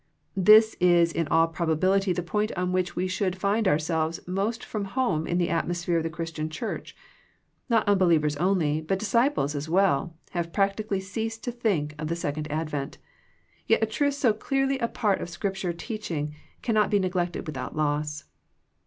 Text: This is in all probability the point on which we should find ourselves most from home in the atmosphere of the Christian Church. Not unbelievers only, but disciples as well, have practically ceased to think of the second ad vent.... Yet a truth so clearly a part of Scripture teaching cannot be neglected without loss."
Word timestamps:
This 0.35 0.75
is 0.79 1.11
in 1.11 1.27
all 1.27 1.47
probability 1.47 2.11
the 2.11 2.23
point 2.23 2.51
on 2.53 2.71
which 2.71 2.95
we 2.95 3.07
should 3.07 3.35
find 3.35 3.67
ourselves 3.67 4.19
most 4.25 4.65
from 4.65 4.85
home 4.85 5.27
in 5.27 5.37
the 5.37 5.51
atmosphere 5.51 5.97
of 5.97 6.01
the 6.01 6.09
Christian 6.09 6.49
Church. 6.49 6.95
Not 7.69 7.87
unbelievers 7.87 8.35
only, 8.37 8.81
but 8.81 8.97
disciples 8.97 9.53
as 9.53 9.69
well, 9.69 10.17
have 10.31 10.51
practically 10.51 11.01
ceased 11.01 11.43
to 11.43 11.51
think 11.51 11.93
of 11.99 12.07
the 12.07 12.15
second 12.15 12.51
ad 12.51 12.71
vent.... 12.71 12.97
Yet 13.67 13.83
a 13.83 13.85
truth 13.85 14.15
so 14.15 14.33
clearly 14.33 14.79
a 14.79 14.87
part 14.87 15.21
of 15.21 15.29
Scripture 15.29 15.71
teaching 15.71 16.33
cannot 16.63 16.89
be 16.89 16.97
neglected 16.97 17.45
without 17.45 17.75
loss." 17.75 18.23